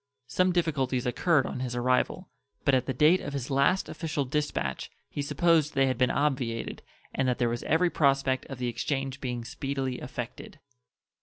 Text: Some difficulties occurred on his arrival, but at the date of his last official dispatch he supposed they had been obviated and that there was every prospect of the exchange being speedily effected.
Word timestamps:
Some 0.25 0.51
difficulties 0.51 1.05
occurred 1.05 1.45
on 1.45 1.59
his 1.59 1.75
arrival, 1.75 2.27
but 2.65 2.73
at 2.73 2.87
the 2.87 2.91
date 2.93 3.21
of 3.21 3.33
his 3.33 3.51
last 3.51 3.87
official 3.87 4.25
dispatch 4.25 4.89
he 5.11 5.21
supposed 5.21 5.75
they 5.75 5.85
had 5.85 5.99
been 5.99 6.09
obviated 6.09 6.81
and 7.13 7.27
that 7.27 7.37
there 7.37 7.49
was 7.49 7.61
every 7.61 7.91
prospect 7.91 8.47
of 8.47 8.57
the 8.57 8.67
exchange 8.67 9.21
being 9.21 9.45
speedily 9.45 9.99
effected. 9.99 10.57